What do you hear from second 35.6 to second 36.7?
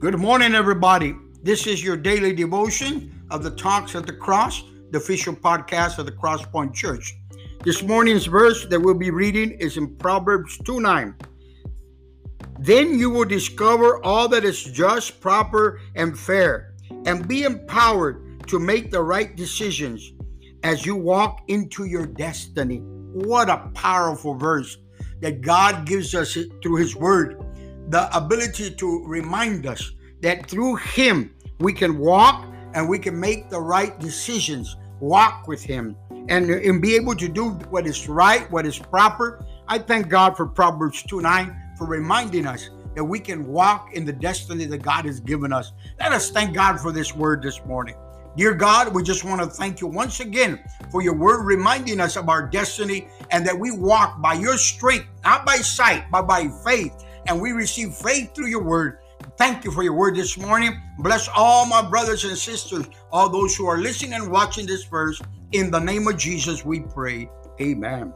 Him, and,